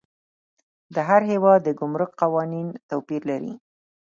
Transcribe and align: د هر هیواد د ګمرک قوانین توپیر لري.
د 0.93 0.95
هر 1.09 1.21
هیواد 1.31 1.59
د 1.63 1.69
ګمرک 1.79 2.11
قوانین 2.21 2.67
توپیر 2.89 3.21
لري. 3.31 3.53